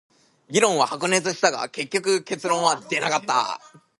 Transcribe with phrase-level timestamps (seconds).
[0.49, 3.59] 議論は白熱したが、結局結論は出なかった。